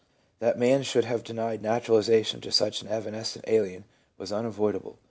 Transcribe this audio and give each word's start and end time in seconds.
That 0.39 0.57
man 0.57 0.81
should 0.81 1.05
have 1.05 1.23
denied 1.23 1.61
naturalization 1.61 2.41
to 2.41 2.51
such 2.51 2.81
an 2.81 2.87
evanescent 2.87 3.45
alien 3.47 3.83
was 4.17 4.31
un 4.31 4.47
avoidable. 4.47 4.97